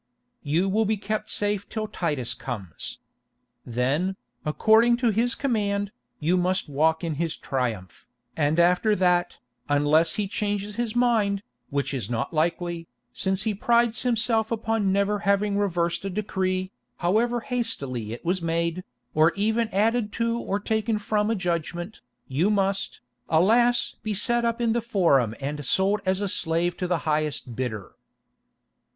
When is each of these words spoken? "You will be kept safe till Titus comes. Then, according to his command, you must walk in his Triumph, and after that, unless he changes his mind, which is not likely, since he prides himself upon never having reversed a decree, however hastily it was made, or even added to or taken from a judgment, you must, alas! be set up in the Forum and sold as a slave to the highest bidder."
"You 0.41 0.67
will 0.67 0.85
be 0.85 0.97
kept 0.97 1.29
safe 1.29 1.69
till 1.69 1.87
Titus 1.87 2.33
comes. 2.33 2.97
Then, 3.63 4.15
according 4.43 4.97
to 4.97 5.11
his 5.11 5.35
command, 5.35 5.91
you 6.19 6.37
must 6.37 6.67
walk 6.67 7.03
in 7.03 7.13
his 7.21 7.37
Triumph, 7.37 8.07
and 8.35 8.59
after 8.59 8.95
that, 8.95 9.37
unless 9.69 10.15
he 10.15 10.27
changes 10.27 10.75
his 10.75 10.95
mind, 10.95 11.43
which 11.69 11.93
is 11.93 12.09
not 12.09 12.33
likely, 12.33 12.87
since 13.13 13.43
he 13.43 13.53
prides 13.53 14.01
himself 14.01 14.49
upon 14.51 14.91
never 14.91 15.19
having 15.19 15.55
reversed 15.55 16.03
a 16.03 16.09
decree, 16.09 16.71
however 17.05 17.41
hastily 17.41 18.11
it 18.11 18.25
was 18.25 18.41
made, 18.41 18.83
or 19.13 19.31
even 19.35 19.67
added 19.67 20.11
to 20.13 20.35
or 20.39 20.59
taken 20.59 20.97
from 20.97 21.29
a 21.29 21.35
judgment, 21.35 22.01
you 22.27 22.49
must, 22.49 23.01
alas! 23.29 23.97
be 24.01 24.15
set 24.15 24.45
up 24.45 24.59
in 24.59 24.73
the 24.73 24.81
Forum 24.81 25.35
and 25.39 25.63
sold 25.63 26.01
as 26.07 26.21
a 26.21 26.27
slave 26.27 26.75
to 26.77 26.87
the 26.87 26.99
highest 27.05 27.55
bidder." 27.55 27.93